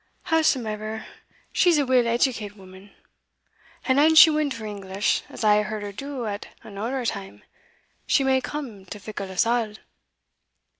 Howsomever, 0.31 1.05
she's 1.53 1.77
a 1.77 1.85
weel 1.85 2.07
educate 2.07 2.55
woman, 2.57 2.89
and 3.85 3.99
an 3.99 4.15
she 4.15 4.31
win 4.31 4.49
to 4.49 4.57
her 4.57 4.65
English, 4.65 5.21
as 5.29 5.43
I 5.43 5.57
hae 5.57 5.61
heard 5.61 5.83
her 5.83 5.91
do 5.91 6.25
at 6.25 6.47
an 6.63 6.79
orra 6.79 7.05
time, 7.05 7.43
she 8.07 8.23
may 8.23 8.41
come 8.41 8.83
to 8.87 8.99
fickle 8.99 9.29
us 9.31 9.45
a'." 9.45 9.75